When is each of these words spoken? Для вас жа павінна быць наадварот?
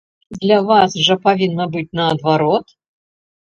Для 0.45 0.55
вас 0.71 0.95
жа 1.09 1.17
павінна 1.27 1.69
быць 1.77 1.87
наадварот? 2.01 2.77